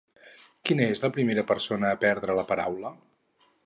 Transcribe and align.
Quina 0.69 0.87
és 0.93 1.03
la 1.05 1.13
primera 1.19 1.45
persona 1.53 1.93
a 1.97 2.01
prendre 2.07 2.41
la 2.43 2.51
paraula? 2.55 2.99